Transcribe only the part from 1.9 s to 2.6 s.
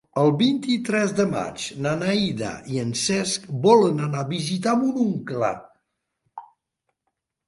Neida